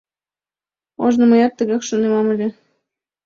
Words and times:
Ожно 1.05 1.23
мыят 1.31 1.53
тыгак 1.57 1.81
шоненам 1.87 2.27
ыле. 2.33 2.47